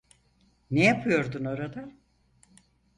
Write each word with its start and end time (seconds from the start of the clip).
Ne 0.71 0.83
yapıyordun 0.85 1.45
orada? 1.45 1.91